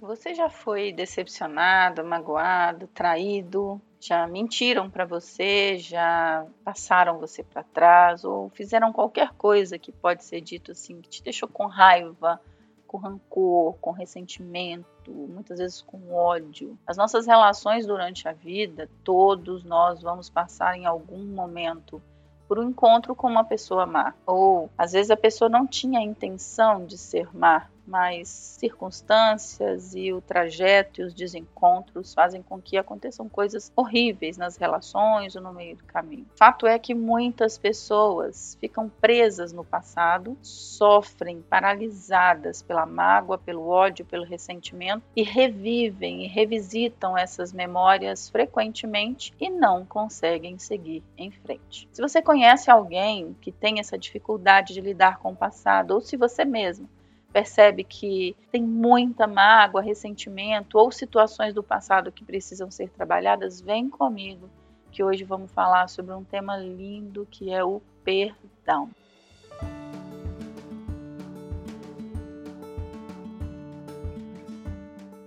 Você 0.00 0.34
já 0.34 0.50
foi 0.50 0.92
decepcionado, 0.92 2.04
magoado, 2.04 2.86
traído? 2.88 3.80
Já 3.98 4.26
mentiram 4.26 4.90
para 4.90 5.06
você? 5.06 5.78
Já 5.78 6.46
passaram 6.62 7.18
você 7.18 7.42
para 7.42 7.62
trás? 7.62 8.22
Ou 8.22 8.50
fizeram 8.50 8.92
qualquer 8.92 9.32
coisa 9.32 9.78
que 9.78 9.90
pode 9.90 10.22
ser 10.22 10.42
dito 10.42 10.72
assim, 10.72 11.00
que 11.00 11.08
te 11.08 11.22
deixou 11.22 11.48
com 11.48 11.66
raiva, 11.66 12.38
com 12.86 12.98
rancor, 12.98 13.78
com 13.80 13.90
ressentimento, 13.90 15.10
muitas 15.10 15.58
vezes 15.58 15.80
com 15.80 16.12
ódio. 16.14 16.78
As 16.86 16.98
nossas 16.98 17.26
relações 17.26 17.86
durante 17.86 18.28
a 18.28 18.32
vida, 18.32 18.90
todos 19.02 19.64
nós 19.64 20.02
vamos 20.02 20.28
passar 20.28 20.76
em 20.76 20.84
algum 20.84 21.24
momento 21.24 22.02
por 22.46 22.58
um 22.58 22.68
encontro 22.68 23.14
com 23.14 23.28
uma 23.28 23.44
pessoa 23.44 23.86
má. 23.86 24.14
Ou 24.26 24.70
às 24.76 24.92
vezes 24.92 25.10
a 25.10 25.16
pessoa 25.16 25.48
não 25.48 25.66
tinha 25.66 26.00
a 26.00 26.04
intenção 26.04 26.84
de 26.84 26.98
ser 26.98 27.34
má, 27.34 27.68
mas 27.86 28.28
circunstâncias 28.28 29.94
e 29.94 30.12
o 30.12 30.20
trajeto 30.20 31.00
e 31.00 31.04
os 31.04 31.14
desencontros 31.14 32.12
fazem 32.12 32.42
com 32.42 32.60
que 32.60 32.76
aconteçam 32.76 33.28
coisas 33.28 33.72
horríveis 33.76 34.36
nas 34.36 34.56
relações 34.56 35.36
ou 35.36 35.42
no 35.42 35.52
meio 35.52 35.76
do 35.76 35.84
caminho. 35.84 36.26
Fato 36.36 36.66
é 36.66 36.78
que 36.78 36.94
muitas 36.94 37.56
pessoas 37.56 38.56
ficam 38.60 38.88
presas 38.88 39.52
no 39.52 39.64
passado, 39.64 40.36
sofrem 40.42 41.42
paralisadas 41.42 42.62
pela 42.62 42.86
mágoa, 42.86 43.38
pelo 43.38 43.68
ódio, 43.68 44.04
pelo 44.04 44.24
ressentimento 44.24 45.04
e 45.14 45.22
revivem 45.22 46.24
e 46.24 46.28
revisitam 46.28 47.16
essas 47.16 47.52
memórias 47.52 48.28
frequentemente 48.28 49.32
e 49.40 49.48
não 49.48 49.84
conseguem 49.84 50.58
seguir 50.58 51.02
em 51.16 51.30
frente. 51.30 51.88
Se 51.92 52.02
você 52.02 52.20
conhece 52.20 52.70
alguém 52.70 53.36
que 53.40 53.52
tem 53.52 53.78
essa 53.78 53.98
dificuldade 53.98 54.74
de 54.74 54.80
lidar 54.80 55.18
com 55.18 55.32
o 55.32 55.36
passado 55.36 55.92
ou 55.92 56.00
se 56.00 56.16
você 56.16 56.44
mesmo 56.44 56.88
percebe 57.36 57.84
que 57.84 58.34
tem 58.50 58.62
muita 58.62 59.26
mágoa, 59.26 59.82
ressentimento 59.82 60.78
ou 60.78 60.90
situações 60.90 61.52
do 61.52 61.62
passado 61.62 62.10
que 62.10 62.24
precisam 62.24 62.70
ser 62.70 62.88
trabalhadas, 62.88 63.60
vem 63.60 63.90
comigo, 63.90 64.48
que 64.90 65.04
hoje 65.04 65.22
vamos 65.22 65.52
falar 65.52 65.86
sobre 65.90 66.14
um 66.14 66.24
tema 66.24 66.56
lindo 66.56 67.28
que 67.30 67.52
é 67.52 67.62
o 67.62 67.82
perdão. 68.02 68.88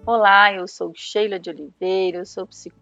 Olá, 0.03 0.51
eu 0.51 0.67
sou 0.67 0.91
Sheila 0.95 1.39
de 1.39 1.51
Oliveira, 1.51 2.17
eu 2.17 2.25
sou 2.25 2.47
psicóloga, 2.47 2.78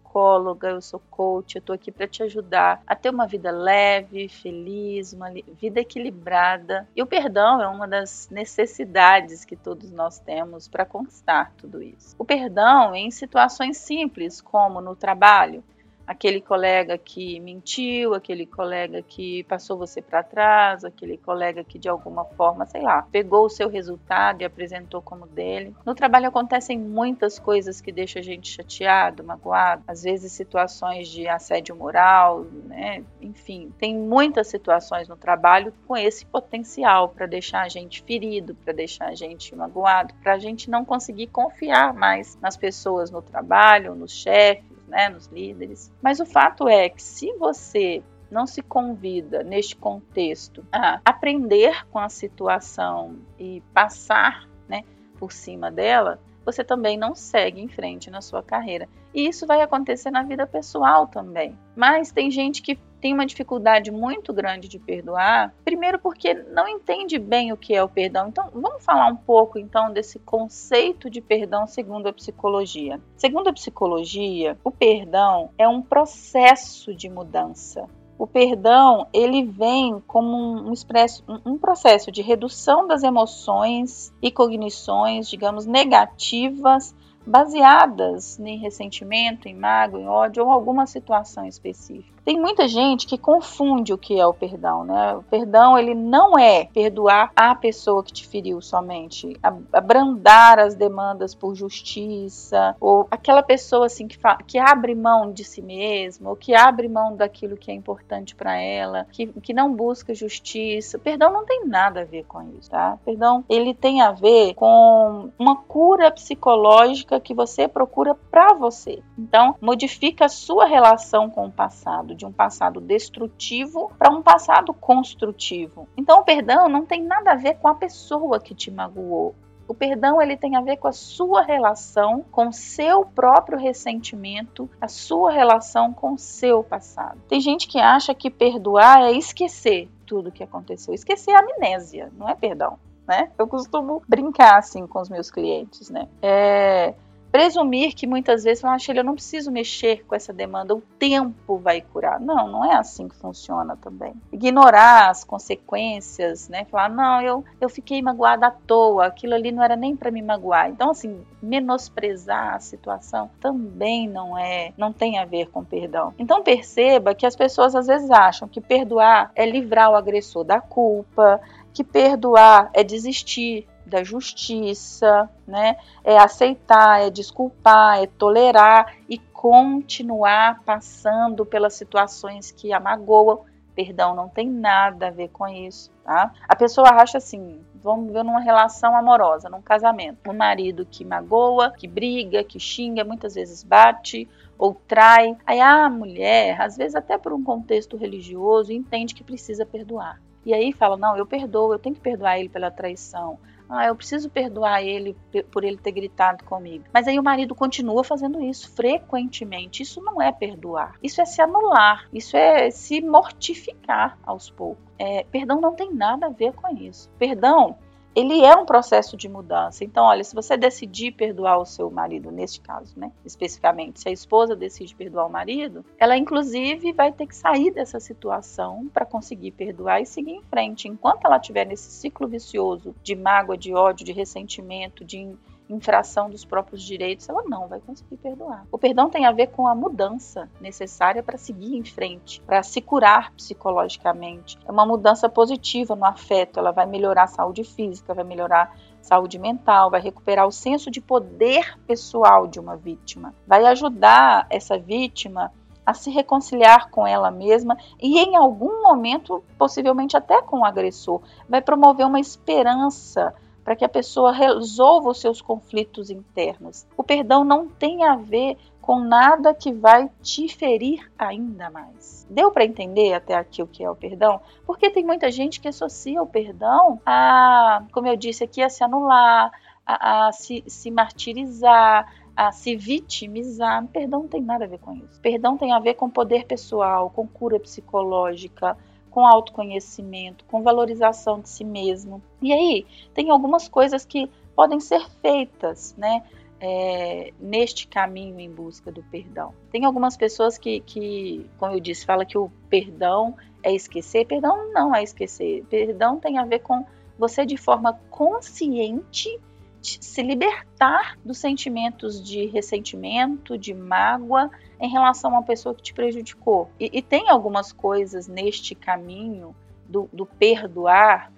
eu 0.62 0.80
sou 0.80 1.00
coach, 1.10 1.56
eu 1.56 1.60
estou 1.60 1.74
aqui 1.74 1.90
para 1.90 2.06
te 2.06 2.22
ajudar 2.22 2.82
a 2.86 2.94
ter 2.94 3.10
uma 3.10 3.26
vida 3.26 3.50
leve, 3.50 4.28
feliz, 4.28 5.12
uma 5.12 5.30
vida 5.30 5.80
equilibrada. 5.80 6.88
E 6.94 7.02
o 7.02 7.06
perdão 7.06 7.60
é 7.60 7.68
uma 7.68 7.86
das 7.86 8.28
necessidades 8.30 9.44
que 9.44 9.56
todos 9.56 9.90
nós 9.90 10.18
temos 10.18 10.68
para 10.68 10.84
conquistar 10.84 11.52
tudo 11.56 11.82
isso. 11.82 12.14
O 12.18 12.24
perdão 12.24 12.94
em 12.94 13.10
situações 13.10 13.76
simples, 13.78 14.40
como 14.40 14.80
no 14.80 14.96
trabalho, 14.96 15.62
aquele 16.08 16.40
colega 16.40 16.96
que 16.96 17.38
mentiu, 17.38 18.14
aquele 18.14 18.46
colega 18.46 19.02
que 19.02 19.44
passou 19.44 19.76
você 19.76 20.00
para 20.00 20.22
trás, 20.22 20.82
aquele 20.82 21.18
colega 21.18 21.62
que 21.62 21.78
de 21.78 21.86
alguma 21.86 22.24
forma, 22.24 22.64
sei 22.64 22.80
lá, 22.80 23.02
pegou 23.02 23.44
o 23.44 23.50
seu 23.50 23.68
resultado 23.68 24.40
e 24.40 24.44
apresentou 24.46 25.02
como 25.02 25.26
dele. 25.26 25.76
No 25.84 25.94
trabalho 25.94 26.26
acontecem 26.26 26.78
muitas 26.78 27.38
coisas 27.38 27.82
que 27.82 27.92
deixam 27.92 28.20
a 28.20 28.24
gente 28.24 28.48
chateado, 28.48 29.22
magoado, 29.22 29.84
às 29.86 30.02
vezes 30.02 30.32
situações 30.32 31.08
de 31.08 31.28
assédio 31.28 31.76
moral, 31.76 32.46
né? 32.64 33.04
Enfim, 33.20 33.70
tem 33.78 33.94
muitas 33.94 34.46
situações 34.46 35.08
no 35.08 35.16
trabalho 35.16 35.74
com 35.86 35.94
esse 35.94 36.24
potencial 36.24 37.10
para 37.10 37.26
deixar 37.26 37.64
a 37.64 37.68
gente 37.68 38.02
ferido, 38.02 38.54
para 38.54 38.72
deixar 38.72 39.08
a 39.08 39.14
gente 39.14 39.54
magoado, 39.54 40.14
para 40.22 40.32
a 40.32 40.38
gente 40.38 40.70
não 40.70 40.86
conseguir 40.86 41.26
confiar 41.26 41.92
mais 41.92 42.38
nas 42.40 42.56
pessoas 42.56 43.10
no 43.10 43.20
trabalho, 43.20 43.94
nos 43.94 44.12
chefes 44.12 44.67
né, 44.88 45.08
nos 45.08 45.26
líderes. 45.26 45.92
Mas 46.02 46.20
o 46.20 46.26
fato 46.26 46.68
é 46.68 46.88
que 46.88 47.02
se 47.02 47.32
você 47.34 48.02
não 48.30 48.46
se 48.46 48.62
convida 48.62 49.42
neste 49.42 49.76
contexto 49.76 50.64
a 50.70 51.00
aprender 51.04 51.86
com 51.88 51.98
a 51.98 52.08
situação 52.08 53.16
e 53.38 53.62
passar 53.72 54.48
né, 54.68 54.84
por 55.18 55.32
cima 55.32 55.70
dela, 55.70 56.20
você 56.44 56.64
também 56.64 56.96
não 56.96 57.14
segue 57.14 57.60
em 57.60 57.68
frente 57.68 58.10
na 58.10 58.20
sua 58.20 58.42
carreira. 58.42 58.88
E 59.14 59.26
isso 59.26 59.46
vai 59.46 59.60
acontecer 59.62 60.10
na 60.10 60.22
vida 60.22 60.46
pessoal 60.46 61.06
também. 61.06 61.58
Mas 61.74 62.12
tem 62.12 62.30
gente 62.30 62.62
que 62.62 62.78
tem 63.00 63.14
uma 63.14 63.26
dificuldade 63.26 63.90
muito 63.90 64.32
grande 64.32 64.68
de 64.68 64.78
perdoar, 64.78 65.54
primeiro 65.64 65.98
porque 65.98 66.34
não 66.34 66.68
entende 66.68 67.18
bem 67.18 67.52
o 67.52 67.56
que 67.56 67.74
é 67.74 67.82
o 67.82 67.88
perdão. 67.88 68.28
Então, 68.28 68.48
vamos 68.52 68.84
falar 68.84 69.06
um 69.06 69.16
pouco 69.16 69.58
então 69.58 69.92
desse 69.92 70.18
conceito 70.18 71.08
de 71.08 71.20
perdão 71.20 71.66
segundo 71.66 72.08
a 72.08 72.12
psicologia. 72.12 73.00
Segundo 73.16 73.48
a 73.48 73.52
psicologia, 73.52 74.58
o 74.62 74.70
perdão 74.70 75.50
é 75.58 75.68
um 75.68 75.82
processo 75.82 76.94
de 76.94 77.08
mudança. 77.08 77.88
O 78.18 78.26
perdão 78.26 79.06
ele 79.12 79.44
vem 79.44 80.02
como 80.04 80.36
um, 80.36 80.72
expresso, 80.72 81.22
um 81.46 81.56
processo 81.56 82.10
de 82.10 82.20
redução 82.20 82.86
das 82.88 83.04
emoções 83.04 84.12
e 84.20 84.30
cognições, 84.32 85.28
digamos, 85.28 85.66
negativas 85.66 86.94
baseadas 87.24 88.38
em 88.40 88.58
ressentimento, 88.58 89.46
em 89.46 89.54
mágoa, 89.54 90.00
em 90.00 90.08
ódio 90.08 90.44
ou 90.44 90.50
alguma 90.50 90.86
situação 90.86 91.46
específica. 91.46 92.17
Tem 92.28 92.38
muita 92.38 92.68
gente 92.68 93.06
que 93.06 93.16
confunde 93.16 93.90
o 93.90 93.96
que 93.96 94.20
é 94.20 94.26
o 94.26 94.34
perdão, 94.34 94.84
né? 94.84 95.14
O 95.14 95.22
perdão, 95.22 95.78
ele 95.78 95.94
não 95.94 96.38
é 96.38 96.66
perdoar 96.66 97.32
a 97.34 97.54
pessoa 97.54 98.04
que 98.04 98.12
te 98.12 98.26
feriu 98.26 98.60
somente, 98.60 99.34
abrandar 99.72 100.58
as 100.58 100.74
demandas 100.74 101.34
por 101.34 101.54
justiça, 101.54 102.76
ou 102.78 103.08
aquela 103.10 103.42
pessoa 103.42 103.86
assim 103.86 104.06
que, 104.06 104.18
que 104.46 104.58
abre 104.58 104.94
mão 104.94 105.32
de 105.32 105.42
si 105.42 105.62
mesma, 105.62 106.28
ou 106.28 106.36
que 106.36 106.54
abre 106.54 106.86
mão 106.86 107.16
daquilo 107.16 107.56
que 107.56 107.70
é 107.70 107.74
importante 107.74 108.34
para 108.34 108.54
ela, 108.58 109.06
que, 109.10 109.28
que 109.28 109.54
não 109.54 109.72
busca 109.72 110.14
justiça. 110.14 110.98
Perdão 110.98 111.32
não 111.32 111.46
tem 111.46 111.66
nada 111.66 112.02
a 112.02 112.04
ver 112.04 112.26
com 112.26 112.42
isso, 112.58 112.68
tá? 112.68 112.98
Perdão, 113.06 113.42
ele 113.48 113.72
tem 113.72 114.02
a 114.02 114.12
ver 114.12 114.52
com 114.52 115.30
uma 115.38 115.56
cura 115.56 116.10
psicológica 116.10 117.18
que 117.20 117.32
você 117.32 117.66
procura 117.66 118.14
para 118.14 118.52
você. 118.52 119.02
Então, 119.18 119.56
modifica 119.62 120.26
a 120.26 120.28
sua 120.28 120.66
relação 120.66 121.30
com 121.30 121.46
o 121.46 121.50
passado 121.50 122.17
de 122.18 122.26
um 122.26 122.32
passado 122.32 122.80
destrutivo 122.80 123.90
para 123.98 124.10
um 124.10 124.20
passado 124.20 124.74
construtivo. 124.74 125.88
Então, 125.96 126.20
o 126.20 126.24
perdão 126.24 126.68
não 126.68 126.84
tem 126.84 127.02
nada 127.02 127.32
a 127.32 127.36
ver 127.36 127.54
com 127.54 127.68
a 127.68 127.74
pessoa 127.74 128.38
que 128.38 128.54
te 128.54 128.70
magoou. 128.70 129.34
O 129.68 129.74
perdão 129.74 130.20
ele 130.20 130.36
tem 130.36 130.56
a 130.56 130.62
ver 130.62 130.78
com 130.78 130.88
a 130.88 130.92
sua 130.92 131.42
relação 131.42 132.24
com 132.32 132.50
seu 132.50 133.04
próprio 133.04 133.58
ressentimento, 133.58 134.68
a 134.80 134.88
sua 134.88 135.30
relação 135.30 135.92
com 135.92 136.14
o 136.14 136.18
seu 136.18 136.64
passado. 136.64 137.20
Tem 137.28 137.38
gente 137.38 137.68
que 137.68 137.78
acha 137.78 138.14
que 138.14 138.30
perdoar 138.30 139.02
é 139.02 139.12
esquecer 139.12 139.90
tudo 140.06 140.32
que 140.32 140.42
aconteceu. 140.42 140.94
Esquecer 140.94 141.32
é 141.32 141.36
amnésia, 141.36 142.10
não 142.16 142.26
é 142.26 142.34
perdão. 142.34 142.78
Né? 143.06 143.30
Eu 143.38 143.46
costumo 143.46 144.02
brincar 144.08 144.58
assim 144.58 144.86
com 144.86 145.00
os 145.00 145.08
meus 145.08 145.30
clientes, 145.30 145.88
né? 145.90 146.08
É, 146.20 146.94
presumir 147.30 147.94
que 147.94 148.06
muitas 148.06 148.44
vezes 148.44 148.60
falam, 148.60 148.76
ah, 148.76 148.92
eu 148.92 149.04
não 149.04 149.14
preciso 149.14 149.50
mexer 149.50 150.04
com 150.06 150.14
essa 150.14 150.32
demanda, 150.32 150.74
o 150.74 150.82
tempo 150.98 151.58
vai 151.58 151.80
curar. 151.80 152.18
Não, 152.20 152.48
não 152.48 152.64
é 152.64 152.74
assim 152.74 153.08
que 153.08 153.16
funciona 153.16 153.76
também. 153.76 154.14
Ignorar 154.32 155.10
as 155.10 155.24
consequências, 155.24 156.48
né? 156.48 156.64
Falar, 156.64 156.88
não, 156.88 157.20
eu, 157.22 157.44
eu 157.60 157.68
fiquei 157.68 158.00
magoada 158.00 158.46
à 158.46 158.50
toa, 158.50 159.06
aquilo 159.06 159.34
ali 159.34 159.52
não 159.52 159.62
era 159.62 159.76
nem 159.76 159.94
para 159.94 160.10
me 160.10 160.22
magoar. 160.22 160.70
Então, 160.70 160.90
assim, 160.90 161.20
menosprezar 161.42 162.54
a 162.54 162.60
situação 162.60 163.30
também 163.40 164.08
não 164.08 164.36
é, 164.36 164.72
não 164.76 164.92
tem 164.92 165.18
a 165.18 165.24
ver 165.24 165.48
com 165.50 165.64
perdão. 165.64 166.14
Então, 166.18 166.42
perceba 166.42 167.14
que 167.14 167.26
as 167.26 167.36
pessoas 167.36 167.74
às 167.74 167.86
vezes 167.86 168.10
acham 168.10 168.48
que 168.48 168.60
perdoar 168.60 169.30
é 169.34 169.44
livrar 169.44 169.90
o 169.90 169.96
agressor 169.96 170.44
da 170.44 170.60
culpa, 170.60 171.40
que 171.72 171.84
perdoar 171.84 172.70
é 172.72 172.82
desistir 172.82 173.68
da 173.88 174.04
justiça, 174.04 175.28
né? 175.46 175.76
É 176.04 176.16
aceitar, 176.18 177.00
é 177.00 177.10
desculpar, 177.10 178.02
é 178.02 178.06
tolerar 178.06 178.94
e 179.08 179.18
continuar 179.18 180.62
passando 180.64 181.46
pelas 181.46 181.74
situações 181.74 182.50
que 182.50 182.72
a 182.72 182.80
magoam. 182.80 183.44
Perdão 183.74 184.14
não 184.14 184.28
tem 184.28 184.50
nada 184.50 185.06
a 185.06 185.10
ver 185.10 185.28
com 185.28 185.46
isso, 185.46 185.90
tá? 186.04 186.32
A 186.48 186.56
pessoa 186.56 186.88
acha 186.90 187.18
assim, 187.18 187.60
vamos 187.82 188.12
ver 188.12 188.24
numa 188.24 188.40
relação 188.40 188.96
amorosa, 188.96 189.48
num 189.48 189.62
casamento, 189.62 190.28
um 190.28 190.34
marido 190.34 190.84
que 190.84 191.04
magoa, 191.04 191.70
que 191.70 191.86
briga, 191.86 192.42
que 192.42 192.58
xinga, 192.58 193.04
muitas 193.04 193.34
vezes 193.34 193.62
bate 193.62 194.28
ou 194.58 194.74
trai. 194.74 195.36
Aí 195.46 195.60
a 195.60 195.88
mulher, 195.88 196.60
às 196.60 196.76
vezes 196.76 196.96
até 196.96 197.16
por 197.16 197.32
um 197.32 197.42
contexto 197.42 197.96
religioso, 197.96 198.72
entende 198.72 199.14
que 199.14 199.22
precisa 199.22 199.64
perdoar. 199.64 200.20
E 200.44 200.52
aí 200.52 200.72
fala: 200.72 200.96
"Não, 200.96 201.16
eu 201.16 201.26
perdoo, 201.26 201.72
eu 201.72 201.78
tenho 201.78 201.94
que 201.94 202.00
perdoar 202.00 202.38
ele 202.38 202.48
pela 202.48 202.70
traição. 202.70 203.38
Ah, 203.68 203.86
eu 203.86 203.94
preciso 203.94 204.30
perdoar 204.30 204.82
ele 204.82 205.16
por 205.50 205.62
ele 205.62 205.76
ter 205.76 205.92
gritado 205.92 206.44
comigo. 206.44 206.84
Mas 206.92 207.06
aí 207.06 207.18
o 207.18 207.22
marido 207.22 207.54
continua 207.54 208.02
fazendo 208.02 208.40
isso 208.42 208.70
frequentemente. 208.74 209.82
Isso 209.82 210.00
não 210.00 210.20
é 210.22 210.32
perdoar. 210.32 210.94
Isso 211.02 211.20
é 211.20 211.24
se 211.24 211.42
anular. 211.42 212.08
Isso 212.12 212.36
é 212.36 212.70
se 212.70 213.00
mortificar 213.00 214.18
aos 214.24 214.48
poucos. 214.48 214.82
É, 214.98 215.24
perdão 215.30 215.60
não 215.60 215.74
tem 215.74 215.92
nada 215.94 216.26
a 216.26 216.30
ver 216.30 216.52
com 216.54 216.74
isso. 216.74 217.10
Perdão 217.18 217.76
ele 218.18 218.44
é 218.44 218.56
um 218.56 218.66
processo 218.66 219.16
de 219.16 219.28
mudança. 219.28 219.84
Então, 219.84 220.04
olha, 220.04 220.24
se 220.24 220.34
você 220.34 220.56
decidir 220.56 221.12
perdoar 221.12 221.58
o 221.58 221.64
seu 221.64 221.88
marido, 221.88 222.32
neste 222.32 222.60
caso, 222.60 222.98
né, 222.98 223.12
especificamente, 223.24 224.00
se 224.00 224.08
a 224.08 224.12
esposa 224.12 224.56
decide 224.56 224.92
perdoar 224.92 225.26
o 225.26 225.30
marido, 225.30 225.84
ela 225.96 226.16
inclusive 226.16 226.92
vai 226.92 227.12
ter 227.12 227.28
que 227.28 227.36
sair 227.36 227.70
dessa 227.70 228.00
situação 228.00 228.88
para 228.92 229.06
conseguir 229.06 229.52
perdoar 229.52 230.00
e 230.00 230.06
seguir 230.06 230.32
em 230.32 230.42
frente. 230.42 230.88
Enquanto 230.88 231.26
ela 231.26 231.36
estiver 231.36 231.64
nesse 231.64 231.92
ciclo 231.92 232.26
vicioso 232.26 232.92
de 233.04 233.14
mágoa, 233.14 233.56
de 233.56 233.72
ódio, 233.72 234.04
de 234.04 234.12
ressentimento, 234.12 235.04
de 235.04 235.32
infração 235.68 236.30
dos 236.30 236.44
próprios 236.44 236.82
direitos, 236.82 237.28
ela 237.28 237.42
não 237.44 237.68
vai 237.68 237.80
conseguir 237.80 238.16
perdoar. 238.16 238.66
O 238.72 238.78
perdão 238.78 239.10
tem 239.10 239.26
a 239.26 239.32
ver 239.32 239.48
com 239.48 239.66
a 239.66 239.74
mudança 239.74 240.48
necessária 240.60 241.22
para 241.22 241.36
seguir 241.36 241.76
em 241.76 241.84
frente, 241.84 242.40
para 242.42 242.62
se 242.62 242.80
curar 242.80 243.32
psicologicamente. 243.32 244.58
É 244.66 244.70
uma 244.70 244.86
mudança 244.86 245.28
positiva 245.28 245.94
no 245.94 246.04
afeto, 246.04 246.58
ela 246.58 246.72
vai 246.72 246.86
melhorar 246.86 247.24
a 247.24 247.28
saúde 247.28 247.64
física, 247.64 248.14
vai 248.14 248.24
melhorar 248.24 248.74
saúde 249.00 249.38
mental, 249.38 249.90
vai 249.90 250.00
recuperar 250.00 250.46
o 250.46 250.52
senso 250.52 250.90
de 250.90 251.00
poder 251.00 251.78
pessoal 251.86 252.46
de 252.46 252.58
uma 252.58 252.76
vítima, 252.76 253.34
vai 253.46 253.64
ajudar 253.66 254.46
essa 254.50 254.78
vítima 254.78 255.52
a 255.88 255.94
se 255.94 256.10
reconciliar 256.10 256.90
com 256.90 257.06
ela 257.06 257.30
mesma 257.30 257.78
e, 257.98 258.18
em 258.18 258.36
algum 258.36 258.82
momento, 258.82 259.42
possivelmente 259.56 260.18
até 260.18 260.42
com 260.42 260.58
o 260.58 260.64
agressor, 260.64 261.22
vai 261.48 261.62
promover 261.62 262.06
uma 262.06 262.20
esperança 262.20 263.34
para 263.68 263.76
que 263.76 263.84
a 263.84 263.88
pessoa 263.88 264.32
resolva 264.32 265.10
os 265.10 265.20
seus 265.20 265.42
conflitos 265.42 266.08
internos. 266.08 266.86
O 266.96 267.02
perdão 267.02 267.44
não 267.44 267.68
tem 267.68 268.02
a 268.02 268.16
ver 268.16 268.56
com 268.80 268.98
nada 268.98 269.52
que 269.52 269.70
vai 269.70 270.10
te 270.22 270.48
ferir 270.48 271.12
ainda 271.18 271.68
mais. 271.68 272.26
Deu 272.30 272.50
para 272.50 272.64
entender 272.64 273.12
até 273.12 273.34
aqui 273.34 273.62
o 273.62 273.66
que 273.66 273.84
é 273.84 273.90
o 273.90 273.94
perdão? 273.94 274.40
Porque 274.64 274.88
tem 274.88 275.04
muita 275.04 275.30
gente 275.30 275.60
que 275.60 275.68
associa 275.68 276.22
o 276.22 276.26
perdão 276.26 276.98
a, 277.04 277.84
como 277.92 278.06
eu 278.06 278.16
disse 278.16 278.42
aqui, 278.42 278.62
a 278.62 278.70
se 278.70 278.82
anular, 278.82 279.52
a, 279.84 280.28
a 280.28 280.32
se, 280.32 280.64
se 280.66 280.90
martirizar, 280.90 282.10
a 282.34 282.50
se 282.50 282.74
vitimizar. 282.74 283.86
Perdão 283.88 284.22
não 284.22 284.28
tem 284.28 284.40
nada 284.40 284.64
a 284.64 284.68
ver 284.68 284.78
com 284.78 284.94
isso. 284.94 285.20
Perdão 285.20 285.58
tem 285.58 285.74
a 285.74 285.78
ver 285.78 285.92
com 285.92 286.08
poder 286.08 286.46
pessoal, 286.46 287.10
com 287.10 287.28
cura 287.28 287.60
psicológica, 287.60 288.78
com 289.10 289.26
autoconhecimento, 289.26 290.44
com 290.46 290.62
valorização 290.62 291.40
de 291.40 291.48
si 291.48 291.64
mesmo. 291.64 292.22
E 292.40 292.52
aí, 292.52 292.86
tem 293.14 293.30
algumas 293.30 293.68
coisas 293.68 294.04
que 294.04 294.30
podem 294.54 294.80
ser 294.80 295.08
feitas, 295.22 295.94
né? 295.96 296.22
É, 296.60 297.32
neste 297.38 297.86
caminho 297.86 298.40
em 298.40 298.50
busca 298.50 298.90
do 298.90 299.00
perdão. 299.04 299.54
Tem 299.70 299.84
algumas 299.84 300.16
pessoas 300.16 300.58
que, 300.58 300.80
que, 300.80 301.48
como 301.56 301.74
eu 301.74 301.80
disse, 301.80 302.04
fala 302.04 302.24
que 302.24 302.36
o 302.36 302.50
perdão 302.68 303.36
é 303.62 303.72
esquecer. 303.72 304.26
Perdão 304.26 304.72
não 304.72 304.92
é 304.92 305.02
esquecer. 305.02 305.64
Perdão 305.70 306.18
tem 306.18 306.36
a 306.36 306.44
ver 306.44 306.58
com 306.58 306.84
você 307.16 307.46
de 307.46 307.56
forma 307.56 308.00
consciente 308.10 309.38
se 309.82 310.22
libertar 310.22 311.18
dos 311.24 311.38
sentimentos 311.38 312.22
de 312.22 312.46
ressentimento, 312.46 313.56
de 313.56 313.72
mágoa 313.72 314.50
em 314.80 314.90
relação 314.90 315.30
a 315.30 315.34
uma 315.34 315.42
pessoa 315.42 315.74
que 315.74 315.82
te 315.82 315.94
prejudicou. 315.94 316.70
E, 316.78 316.90
e 316.98 317.02
tem 317.02 317.28
algumas 317.28 317.72
coisas 317.72 318.28
neste 318.28 318.74
caminho 318.74 319.54
do, 319.88 320.08
do 320.12 320.26
perdoar 320.26 321.32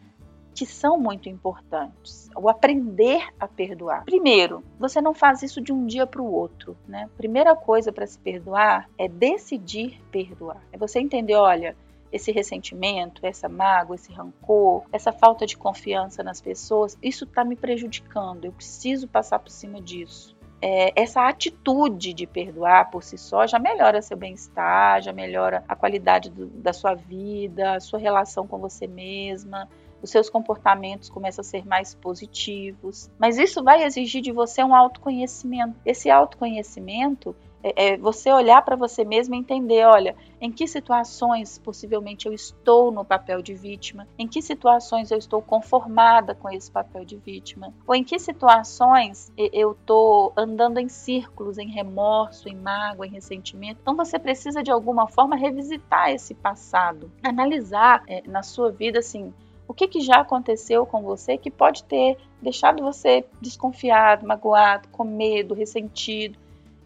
que 0.55 0.67
são 0.67 0.99
muito 0.99 1.29
importantes. 1.29 2.29
O 2.37 2.49
aprender 2.49 3.29
a 3.39 3.47
perdoar. 3.47 4.05
Primeiro, 4.05 4.63
você 4.79 5.01
não 5.01 5.15
faz 5.15 5.43
isso 5.43 5.61
de 5.61 5.73
um 5.73 5.87
dia 5.87 6.07
para 6.07 6.21
o 6.21 6.31
outro, 6.31 6.77
né? 6.87 7.09
Primeira 7.17 7.55
coisa 7.55 7.93
para 7.93 8.07
se 8.07 8.19
perdoar 8.19 8.89
é 8.99 9.09
decidir 9.09 10.03
perdoar. 10.11 10.61
É 10.73 10.77
você 10.77 10.99
entender, 10.99 11.35
olha, 11.35 11.77
esse 12.13 12.33
ressentimento, 12.33 13.25
essa 13.25 13.49
mágoa, 13.49 13.95
esse 13.95 14.13
rancor, 14.13 14.85
essa 14.93 15.13
falta 15.13 15.47
de 15.47 15.57
confiança 15.57 16.23
nas 16.23 16.41
pessoas, 16.41 16.99
isso 17.03 17.25
está 17.25 17.45
me 17.45 17.57
prejudicando. 17.57 18.45
Eu 18.45 18.53
preciso 18.53 19.07
passar 19.09 19.39
por 19.39 19.51
cima 19.51 19.81
disso. 19.81 20.37
É, 20.63 20.93
essa 21.01 21.27
atitude 21.27 22.13
de 22.13 22.27
perdoar 22.27 22.91
por 22.91 23.03
si 23.03 23.17
só 23.17 23.47
já 23.47 23.59
melhora 23.59 24.03
seu 24.03 24.17
bem-estar, 24.17 25.01
já 25.01 25.13
melhora 25.13 25.65
a 25.67 25.75
qualidade 25.75 26.29
do, 26.29 26.49
da 26.49 26.73
sua 26.73 26.95
vida, 26.95 27.77
a 27.77 27.81
sua 27.81 27.99
relação 27.99 28.47
com 28.47 28.59
você 28.59 28.87
mesma, 28.87 29.67
os 30.03 30.11
seus 30.11 30.29
comportamentos 30.29 31.09
começam 31.09 31.41
a 31.41 31.45
ser 31.45 31.67
mais 31.67 31.95
positivos. 31.95 33.11
Mas 33.19 33.39
isso 33.39 33.63
vai 33.63 33.85
exigir 33.85 34.21
de 34.21 34.33
você 34.33 34.63
um 34.63 34.75
autoconhecimento. 34.75 35.77
Esse 35.85 36.11
autoconhecimento 36.11 37.35
é, 37.63 37.89
é 37.89 37.97
você 37.97 38.33
olhar 38.33 38.63
para 38.63 38.77
você 38.77 39.05
mesmo 39.05 39.35
e 39.35 39.39
entender, 39.39 39.87
olha, 39.87 40.17
em 40.41 40.51
que 40.51 40.67
situações 40.67 41.59
possivelmente 41.59 42.27
eu 42.27 42.33
estou 42.33 42.91
no 42.91 43.05
papel 43.05 43.43
de 43.43 43.55
vítima, 43.55 44.09
em 44.19 44.27
que 44.27 44.41
situações 44.41 45.11
eu 45.11 45.19
estou 45.19 45.43
conformada 45.43 46.35
com 46.35 46.49
esse 46.49 46.71
papel 46.71 47.05
de 47.05 47.17
vítima, 47.17 47.73
ou 47.87 47.95
em 47.95 48.03
que 48.03 48.19
situações 48.19 49.31
eu 49.37 49.73
estou 49.73 50.33
andando 50.37 50.79
em 50.79 50.89
círculos, 50.89 51.59
em 51.59 51.69
remorso, 51.69 52.49
em 52.49 52.57
mágoa, 52.57 53.07
em 53.07 53.11
ressentimento. 53.11 53.79
Então 53.83 53.97
você 53.97 54.19
precisa 54.19 54.63
de 54.63 54.71
alguma 54.71 55.07
forma 55.07 55.37
revisitar 55.37 56.11
esse 56.11 56.35
passado, 56.35 57.11
analisar 57.23 58.03
é, 58.07 58.23
na 58.27 58.43
sua 58.43 58.71
vida 58.71 58.99
assim 58.99 59.33
o 59.69 59.73
que, 59.73 59.87
que, 59.87 60.01
já 60.01 60.17
aconteceu 60.17 60.85
com 60.85 61.01
você 61.01 61.39
que 61.39 61.49
pode 61.49 61.85
ter 61.85 62.19
deixado 62.43 62.83
você 62.83 63.25
desconfiado, 63.41 64.27
magoado, 64.27 64.89
com 64.89 65.05
medo, 65.05 65.55
ressentido 65.55 66.37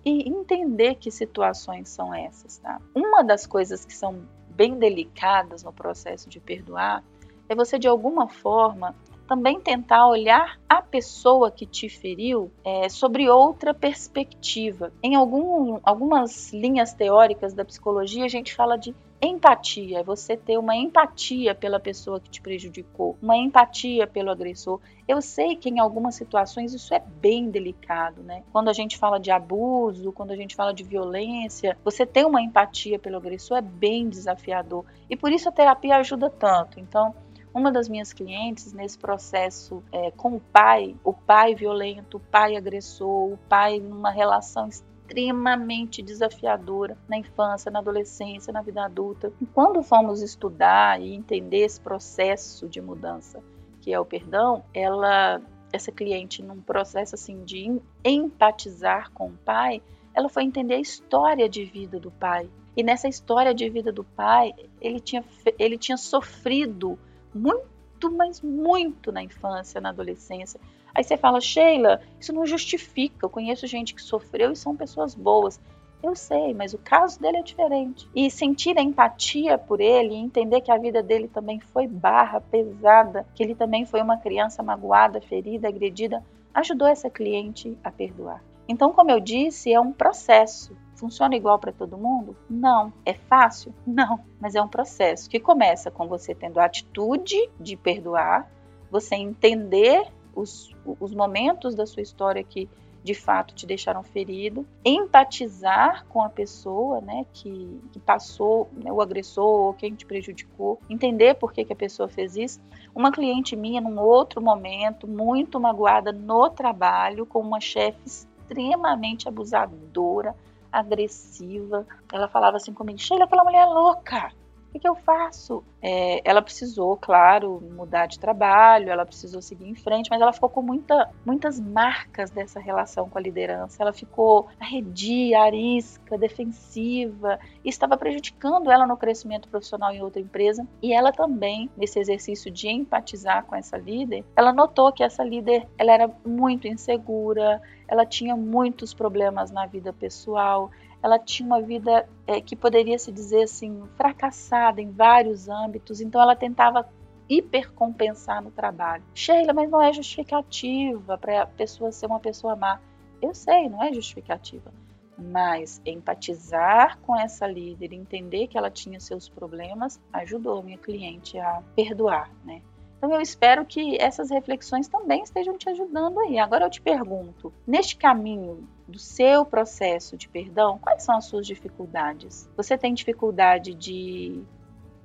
e 0.04 0.28
entender 0.28 0.96
que 0.96 1.10
situações 1.10 1.88
são 1.88 2.14
essas, 2.14 2.58
tá? 2.58 2.80
Uma 2.94 3.22
das 3.22 3.46
coisas 3.46 3.84
que 3.84 3.94
são 3.94 4.26
bem 4.50 4.78
delicadas 4.78 5.62
no 5.62 5.72
processo 5.72 6.28
de 6.28 6.38
perdoar 6.38 7.02
é 7.48 7.54
você 7.54 7.78
de 7.78 7.88
alguma 7.88 8.28
forma 8.28 8.94
também 9.26 9.60
tentar 9.60 10.06
olhar 10.06 10.58
a 10.68 10.82
pessoa 10.82 11.50
que 11.50 11.66
te 11.66 11.88
feriu 11.88 12.50
é, 12.64 12.88
sobre 12.88 13.28
outra 13.28 13.72
perspectiva. 13.72 14.92
Em 15.02 15.14
algum, 15.14 15.78
algumas 15.82 16.52
linhas 16.52 16.92
teóricas 16.92 17.54
da 17.54 17.64
psicologia, 17.64 18.24
a 18.24 18.28
gente 18.28 18.54
fala 18.54 18.76
de 18.76 18.94
empatia, 19.26 20.00
é 20.00 20.02
você 20.02 20.36
ter 20.36 20.58
uma 20.58 20.76
empatia 20.76 21.54
pela 21.54 21.80
pessoa 21.80 22.20
que 22.20 22.28
te 22.28 22.40
prejudicou, 22.40 23.16
uma 23.22 23.36
empatia 23.36 24.06
pelo 24.06 24.30
agressor. 24.30 24.80
Eu 25.06 25.20
sei 25.22 25.56
que 25.56 25.68
em 25.68 25.78
algumas 25.78 26.14
situações 26.14 26.74
isso 26.74 26.94
é 26.94 26.98
bem 26.98 27.50
delicado, 27.50 28.22
né? 28.22 28.42
Quando 28.52 28.68
a 28.68 28.72
gente 28.72 28.98
fala 28.98 29.18
de 29.18 29.30
abuso, 29.30 30.12
quando 30.12 30.30
a 30.30 30.36
gente 30.36 30.54
fala 30.54 30.72
de 30.72 30.82
violência, 30.82 31.76
você 31.84 32.04
ter 32.04 32.26
uma 32.26 32.42
empatia 32.42 32.98
pelo 32.98 33.16
agressor 33.16 33.58
é 33.58 33.62
bem 33.62 34.08
desafiador. 34.08 34.84
E 35.08 35.16
por 35.16 35.32
isso 35.32 35.48
a 35.48 35.52
terapia 35.52 35.96
ajuda 35.96 36.28
tanto. 36.28 36.80
Então, 36.80 37.14
uma 37.54 37.70
das 37.70 37.88
minhas 37.88 38.12
clientes 38.12 38.72
nesse 38.72 38.98
processo 38.98 39.82
é, 39.92 40.10
com 40.10 40.34
o 40.34 40.40
pai, 40.40 40.96
o 41.04 41.12
pai 41.12 41.54
violento, 41.54 42.16
o 42.16 42.20
pai 42.20 42.56
agressor, 42.56 43.32
o 43.32 43.38
pai 43.48 43.78
numa 43.78 44.10
relação 44.10 44.68
extremamente 44.68 46.02
desafiadora 46.02 46.98
na 47.08 47.16
infância, 47.16 47.70
na 47.70 47.78
adolescência, 47.78 48.52
na 48.52 48.60
vida 48.60 48.84
adulta. 48.84 49.32
E 49.40 49.46
quando 49.46 49.82
fomos 49.82 50.20
estudar 50.20 51.00
e 51.00 51.14
entender 51.14 51.58
esse 51.58 51.80
processo 51.80 52.68
de 52.68 52.80
mudança, 52.80 53.40
que 53.80 53.92
é 53.92 54.00
o 54.00 54.04
perdão, 54.04 54.64
ela 54.74 55.40
essa 55.72 55.90
cliente 55.90 56.40
num 56.40 56.60
processo 56.60 57.16
assim 57.16 57.44
de 57.44 57.80
empatizar 58.04 59.10
com 59.12 59.26
o 59.28 59.38
pai, 59.44 59.82
ela 60.14 60.28
foi 60.28 60.44
entender 60.44 60.74
a 60.74 60.80
história 60.80 61.48
de 61.48 61.64
vida 61.64 61.98
do 61.98 62.12
pai. 62.12 62.48
E 62.76 62.82
nessa 62.82 63.08
história 63.08 63.52
de 63.52 63.68
vida 63.68 63.92
do 63.92 64.04
pai, 64.04 64.52
ele 64.80 65.00
tinha, 65.00 65.24
ele 65.58 65.76
tinha 65.76 65.96
sofrido 65.96 66.98
muito, 67.34 68.10
mas 68.12 68.40
muito 68.40 69.10
na 69.10 69.22
infância, 69.22 69.80
na 69.80 69.90
adolescência. 69.90 70.60
Aí 70.94 71.02
você 71.02 71.16
fala, 71.16 71.40
Sheila, 71.40 72.00
isso 72.20 72.32
não 72.32 72.46
justifica. 72.46 73.26
Eu 73.26 73.30
conheço 73.30 73.66
gente 73.66 73.94
que 73.94 74.02
sofreu 74.02 74.52
e 74.52 74.56
são 74.56 74.76
pessoas 74.76 75.14
boas. 75.14 75.60
Eu 76.02 76.14
sei, 76.14 76.52
mas 76.52 76.74
o 76.74 76.78
caso 76.78 77.18
dele 77.18 77.38
é 77.38 77.42
diferente. 77.42 78.08
E 78.14 78.30
sentir 78.30 78.78
a 78.78 78.82
empatia 78.82 79.56
por 79.56 79.80
ele 79.80 80.14
entender 80.14 80.60
que 80.60 80.70
a 80.70 80.76
vida 80.76 81.02
dele 81.02 81.28
também 81.28 81.58
foi 81.58 81.86
barra, 81.86 82.40
pesada, 82.40 83.26
que 83.34 83.42
ele 83.42 83.54
também 83.54 83.86
foi 83.86 84.02
uma 84.02 84.18
criança 84.18 84.62
magoada, 84.62 85.20
ferida, 85.20 85.66
agredida, 85.66 86.22
ajudou 86.52 86.86
essa 86.86 87.08
cliente 87.08 87.76
a 87.82 87.90
perdoar. 87.90 88.44
Então, 88.68 88.92
como 88.92 89.10
eu 89.10 89.18
disse, 89.18 89.72
é 89.72 89.80
um 89.80 89.92
processo. 89.92 90.76
Funciona 91.04 91.36
igual 91.36 91.58
para 91.58 91.70
todo 91.70 91.98
mundo? 91.98 92.34
Não. 92.48 92.90
É 93.04 93.12
fácil? 93.12 93.74
Não. 93.86 94.20
Mas 94.40 94.54
é 94.54 94.62
um 94.62 94.68
processo 94.68 95.28
que 95.28 95.38
começa 95.38 95.90
com 95.90 96.08
você 96.08 96.34
tendo 96.34 96.58
a 96.58 96.64
atitude 96.64 97.36
de 97.60 97.76
perdoar, 97.76 98.50
você 98.90 99.14
entender 99.14 100.10
os, 100.34 100.74
os 100.98 101.12
momentos 101.14 101.74
da 101.74 101.84
sua 101.84 102.02
história 102.02 102.42
que 102.42 102.70
de 103.02 103.12
fato 103.12 103.54
te 103.54 103.66
deixaram 103.66 104.02
ferido, 104.02 104.66
empatizar 104.82 106.06
com 106.06 106.22
a 106.22 106.30
pessoa, 106.30 107.02
né, 107.02 107.26
que, 107.34 107.78
que 107.92 108.00
passou, 108.00 108.70
né, 108.72 108.90
o 108.90 109.02
agressor 109.02 109.66
ou 109.66 109.74
quem 109.74 109.94
te 109.94 110.06
prejudicou, 110.06 110.80
entender 110.88 111.34
por 111.34 111.52
que, 111.52 111.66
que 111.66 111.72
a 111.74 111.76
pessoa 111.76 112.08
fez 112.08 112.34
isso. 112.34 112.58
Uma 112.94 113.12
cliente 113.12 113.54
minha, 113.54 113.78
num 113.78 114.00
outro 114.00 114.40
momento, 114.40 115.06
muito 115.06 115.60
magoada 115.60 116.12
no 116.12 116.48
trabalho, 116.48 117.26
com 117.26 117.40
uma 117.40 117.60
chefe 117.60 117.98
extremamente 118.06 119.28
abusadora, 119.28 120.34
agressiva. 120.78 121.86
Ela 122.12 122.28
falava 122.28 122.56
assim 122.56 122.72
comigo: 122.72 122.98
Sheila, 122.98 123.24
aquela 123.24 123.44
mulher 123.44 123.62
é 123.62 123.66
louca. 123.66 124.32
Que, 124.74 124.80
que 124.80 124.88
eu 124.88 124.96
faço? 124.96 125.62
É, 125.80 126.20
ela 126.28 126.42
precisou, 126.42 126.96
claro, 126.96 127.62
mudar 127.76 128.06
de 128.06 128.18
trabalho, 128.18 128.90
ela 128.90 129.06
precisou 129.06 129.40
seguir 129.40 129.68
em 129.68 129.74
frente, 129.74 130.10
mas 130.10 130.20
ela 130.20 130.32
ficou 130.32 130.48
com 130.48 130.62
muita, 130.62 131.10
muitas 131.24 131.60
marcas 131.60 132.30
dessa 132.30 132.58
relação 132.58 133.08
com 133.08 133.16
a 133.16 133.20
liderança. 133.20 133.80
Ela 133.80 133.92
ficou 133.92 134.48
arredia, 134.58 135.42
arisca, 135.42 136.18
defensiva, 136.18 137.38
e 137.64 137.68
estava 137.68 137.96
prejudicando 137.96 138.68
ela 138.68 138.84
no 138.84 138.96
crescimento 138.96 139.48
profissional 139.48 139.92
em 139.92 140.02
outra 140.02 140.20
empresa. 140.20 140.66
E 140.82 140.92
ela 140.92 141.12
também, 141.12 141.70
nesse 141.76 142.00
exercício 142.00 142.50
de 142.50 142.68
empatizar 142.68 143.44
com 143.44 143.54
essa 143.54 143.76
líder, 143.76 144.24
ela 144.34 144.52
notou 144.52 144.92
que 144.92 145.04
essa 145.04 145.22
líder 145.22 145.68
ela 145.78 145.92
era 145.92 146.10
muito 146.26 146.66
insegura, 146.66 147.62
ela 147.86 148.04
tinha 148.04 148.34
muitos 148.34 148.92
problemas 148.92 149.52
na 149.52 149.66
vida 149.66 149.92
pessoal, 149.92 150.70
ela 151.04 151.18
tinha 151.18 151.46
uma 151.46 151.60
vida 151.60 152.08
é, 152.26 152.40
que 152.40 152.56
poderia 152.56 152.98
se 152.98 153.12
dizer 153.12 153.42
assim 153.42 153.82
fracassada 153.94 154.80
em 154.80 154.90
vários 154.90 155.50
âmbitos, 155.50 156.00
então 156.00 156.18
ela 156.18 156.34
tentava 156.34 156.88
hipercompensar 157.28 158.42
no 158.42 158.50
trabalho. 158.50 159.04
Sheila, 159.12 159.52
mas 159.52 159.70
não 159.70 159.82
é 159.82 159.92
justificativa 159.92 161.18
para 161.18 161.42
a 161.42 161.46
pessoa 161.46 161.92
ser 161.92 162.06
uma 162.06 162.18
pessoa 162.18 162.56
má. 162.56 162.80
Eu 163.20 163.34
sei, 163.34 163.68
não 163.68 163.82
é 163.82 163.92
justificativa. 163.92 164.72
Mas 165.18 165.78
empatizar 165.84 166.98
com 167.00 167.14
essa 167.14 167.46
líder, 167.46 167.92
entender 167.92 168.46
que 168.46 168.56
ela 168.56 168.70
tinha 168.70 168.98
seus 168.98 169.28
problemas, 169.28 170.00
ajudou 170.10 170.62
minha 170.62 170.78
cliente 170.78 171.38
a 171.38 171.62
perdoar, 171.76 172.30
né? 172.42 172.62
Então 173.04 173.16
eu 173.16 173.20
espero 173.20 173.66
que 173.66 174.00
essas 174.00 174.30
reflexões 174.30 174.88
também 174.88 175.22
estejam 175.22 175.58
te 175.58 175.68
ajudando 175.68 176.18
aí. 176.20 176.38
Agora 176.38 176.64
eu 176.64 176.70
te 176.70 176.80
pergunto, 176.80 177.52
neste 177.66 177.98
caminho 177.98 178.66
do 178.88 178.98
seu 178.98 179.44
processo 179.44 180.16
de 180.16 180.26
perdão, 180.26 180.78
quais 180.78 181.02
são 181.02 181.14
as 181.14 181.26
suas 181.26 181.46
dificuldades? 181.46 182.48
Você 182.56 182.78
tem 182.78 182.94
dificuldade 182.94 183.74
de 183.74 184.42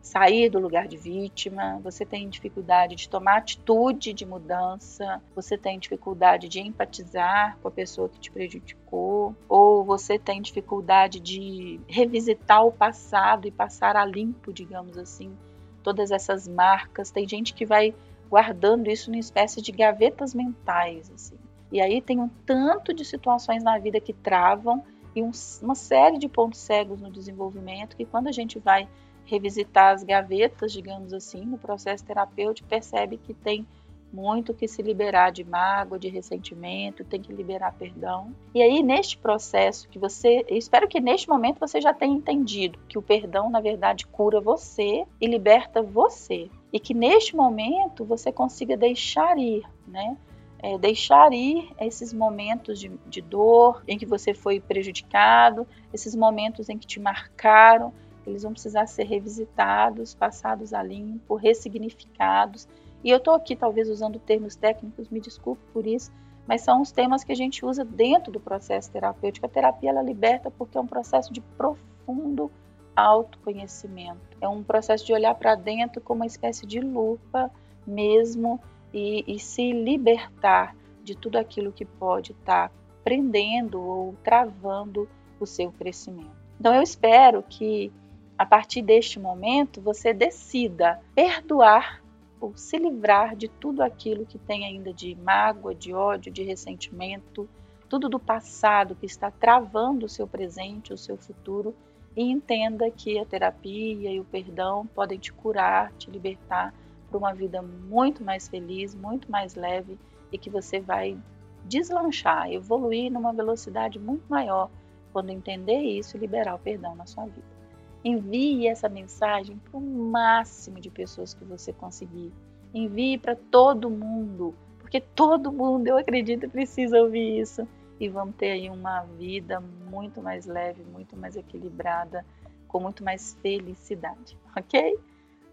sair 0.01 0.49
do 0.49 0.59
lugar 0.59 0.87
de 0.87 0.95
vítima, 0.95 1.77
você 1.83 2.05
tem 2.05 2.29
dificuldade 2.29 2.95
de 2.95 3.09
tomar 3.09 3.39
atitude 3.39 4.13
de 4.13 4.25
mudança, 4.25 5.21
você 5.35 5.57
tem 5.57 5.77
dificuldade 5.77 6.47
de 6.47 6.61
empatizar 6.61 7.57
com 7.61 7.67
a 7.67 7.71
pessoa 7.71 8.07
que 8.07 8.17
te 8.17 8.31
prejudicou, 8.31 9.35
ou 9.49 9.83
você 9.83 10.17
tem 10.17 10.41
dificuldade 10.41 11.19
de 11.19 11.81
revisitar 11.85 12.65
o 12.65 12.71
passado 12.71 13.45
e 13.45 13.51
passar 13.51 13.97
a 13.97 14.05
limpo, 14.05 14.53
digamos 14.53 14.97
assim, 14.97 15.35
todas 15.83 16.11
essas 16.11 16.47
marcas. 16.47 17.11
Tem 17.11 17.27
gente 17.27 17.53
que 17.53 17.65
vai 17.65 17.93
guardando 18.29 18.89
isso 18.89 19.09
numa 19.09 19.19
espécie 19.19 19.61
de 19.61 19.71
gavetas 19.71 20.33
mentais, 20.33 21.11
assim. 21.11 21.35
E 21.71 21.81
aí 21.81 22.01
tem 22.01 22.19
um 22.19 22.29
tanto 22.45 22.93
de 22.93 23.05
situações 23.05 23.63
na 23.63 23.77
vida 23.77 23.99
que 23.99 24.13
travam 24.13 24.83
e 25.15 25.21
um, 25.21 25.31
uma 25.61 25.75
série 25.75 26.17
de 26.17 26.27
pontos 26.27 26.59
cegos 26.59 26.99
no 27.01 27.11
desenvolvimento 27.11 27.95
que 27.95 28.05
quando 28.05 28.27
a 28.27 28.31
gente 28.31 28.59
vai 28.59 28.87
revisitar 29.25 29.93
as 29.93 30.03
gavetas, 30.03 30.71
digamos 30.71 31.13
assim, 31.13 31.45
no 31.45 31.57
processo 31.57 32.03
terapêutico, 32.03 32.67
percebe 32.67 33.17
que 33.17 33.33
tem 33.33 33.67
muito 34.11 34.53
que 34.53 34.67
se 34.67 34.81
liberar 34.81 35.31
de 35.31 35.43
mágoa, 35.43 35.99
de 35.99 36.09
ressentimento, 36.09 37.03
tem 37.03 37.21
que 37.21 37.31
liberar 37.31 37.73
perdão. 37.73 38.33
E 38.53 38.61
aí, 38.61 38.81
neste 38.81 39.17
processo 39.17 39.87
que 39.87 39.99
você, 39.99 40.45
espero 40.49 40.87
que 40.87 40.99
neste 40.99 41.29
momento 41.29 41.59
você 41.59 41.79
já 41.79 41.93
tenha 41.93 42.15
entendido 42.15 42.79
que 42.87 42.97
o 42.97 43.01
perdão, 43.01 43.49
na 43.49 43.61
verdade, 43.61 44.07
cura 44.07 44.41
você 44.41 45.05
e 45.21 45.27
liberta 45.27 45.81
você. 45.81 46.49
E 46.73 46.79
que 46.79 46.93
neste 46.93 47.35
momento 47.35 48.03
você 48.03 48.31
consiga 48.31 48.75
deixar 48.75 49.37
ir, 49.37 49.63
né? 49.87 50.17
É, 50.61 50.77
deixar 50.77 51.31
ir 51.31 51.71
esses 51.79 52.11
momentos 52.11 52.79
de, 52.79 52.91
de 53.07 53.21
dor 53.21 53.81
em 53.87 53.97
que 53.97 54.05
você 54.05 54.33
foi 54.33 54.59
prejudicado, 54.59 55.65
esses 55.93 56.13
momentos 56.13 56.67
em 56.67 56.77
que 56.77 56.85
te 56.85 56.99
marcaram, 56.99 57.93
eles 58.27 58.43
vão 58.43 58.51
precisar 58.51 58.85
ser 58.85 59.05
revisitados, 59.05 60.13
passados 60.13 60.73
a 60.73 60.83
limpo, 60.83 61.35
ressignificados 61.35 62.67
e 63.03 63.09
eu 63.09 63.17
estou 63.17 63.33
aqui 63.33 63.55
talvez 63.55 63.89
usando 63.89 64.19
termos 64.19 64.55
técnicos, 64.55 65.09
me 65.09 65.19
desculpe 65.19 65.61
por 65.71 65.87
isso, 65.87 66.11
mas 66.47 66.61
são 66.61 66.81
os 66.81 66.91
temas 66.91 67.23
que 67.23 67.31
a 67.31 67.35
gente 67.35 67.65
usa 67.65 67.85
dentro 67.85 68.31
do 68.31 68.39
processo 68.39 68.91
terapêutico. 68.91 69.45
A 69.45 69.49
terapia 69.49 69.91
ela 69.91 70.01
liberta 70.01 70.49
porque 70.49 70.77
é 70.77 70.81
um 70.81 70.87
processo 70.87 71.31
de 71.31 71.41
profundo 71.41 72.51
autoconhecimento. 72.95 74.19
É 74.41 74.47
um 74.47 74.63
processo 74.63 75.05
de 75.05 75.13
olhar 75.13 75.35
para 75.35 75.55
dentro 75.55 76.01
como 76.01 76.21
uma 76.21 76.25
espécie 76.25 76.65
de 76.65 76.79
lupa 76.79 77.51
mesmo 77.85 78.59
e, 78.93 79.23
e, 79.27 79.39
se 79.39 79.71
libertar 79.71 80.75
de 81.03 81.15
tudo 81.15 81.37
aquilo 81.37 81.71
que 81.71 81.85
pode 81.85 82.31
estar 82.31 82.69
tá 82.69 82.75
prendendo 83.03 83.79
ou 83.79 84.15
travando 84.23 85.07
o 85.39 85.45
seu 85.45 85.71
crescimento. 85.71 86.31
Então 86.59 86.73
eu 86.73 86.81
espero 86.81 87.43
que 87.43 87.91
a 88.37 88.45
partir 88.45 88.81
deste 88.81 89.19
momento 89.19 89.81
você 89.81 90.13
decida 90.13 90.99
perdoar 91.15 92.01
ou 92.39 92.55
se 92.55 92.77
livrar 92.77 93.35
de 93.35 93.47
tudo 93.47 93.81
aquilo 93.81 94.25
que 94.25 94.37
tem 94.37 94.65
ainda 94.65 94.93
de 94.93 95.15
mágoa, 95.15 95.75
de 95.75 95.93
ódio, 95.93 96.31
de 96.31 96.43
ressentimento, 96.43 97.49
tudo 97.89 98.07
do 98.07 98.19
passado 98.19 98.95
que 98.95 99.05
está 99.05 99.31
travando 99.31 100.05
o 100.05 100.09
seu 100.09 100.27
presente, 100.27 100.93
o 100.93 100.97
seu 100.97 101.17
futuro, 101.17 101.75
e 102.15 102.23
entenda 102.23 102.89
que 102.89 103.19
a 103.19 103.25
terapia 103.25 104.11
e 104.11 104.19
o 104.19 104.25
perdão 104.25 104.85
podem 104.87 105.17
te 105.17 105.31
curar, 105.31 105.91
te 105.93 106.09
libertar 106.09 106.73
para 107.09 107.17
uma 107.17 107.33
vida 107.33 107.61
muito 107.61 108.23
mais 108.23 108.47
feliz, 108.47 108.93
muito 108.93 109.31
mais 109.31 109.55
leve 109.55 109.97
e 110.31 110.37
que 110.37 110.49
você 110.49 110.79
vai 110.79 111.17
deslanchar, 111.65 112.51
evoluir 112.51 113.11
numa 113.11 113.33
velocidade 113.33 113.99
muito 113.99 114.23
maior 114.29 114.69
quando 115.11 115.31
entender 115.31 115.81
isso 115.81 116.15
e 116.15 116.19
liberar 116.19 116.55
o 116.55 116.59
perdão 116.59 116.95
na 116.95 117.05
sua 117.05 117.25
vida. 117.25 117.58
Envie 118.03 118.67
essa 118.67 118.87
mensagem 118.87 119.57
para 119.57 119.77
o 119.77 119.81
máximo 119.81 120.79
de 120.79 120.89
pessoas 120.89 121.33
que 121.33 121.43
você 121.43 121.73
conseguir. 121.73 122.31
Envie 122.73 123.17
para 123.17 123.35
todo 123.35 123.89
mundo, 123.89 124.55
porque 124.79 125.01
todo 125.01 125.51
mundo, 125.51 125.87
eu 125.87 125.97
acredito, 125.97 126.49
precisa 126.49 127.01
ouvir 127.01 127.39
isso. 127.39 127.67
E 127.99 128.07
vamos 128.07 128.35
ter 128.35 128.51
aí 128.51 128.69
uma 128.69 129.01
vida 129.01 129.59
muito 129.59 130.21
mais 130.21 130.45
leve, 130.45 130.83
muito 130.83 131.17
mais 131.17 131.35
equilibrada, 131.35 132.25
com 132.67 132.79
muito 132.79 133.03
mais 133.03 133.37
felicidade, 133.41 134.37
ok? 134.55 134.97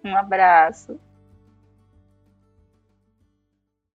Um 0.05 0.17
abraço. 0.17 1.01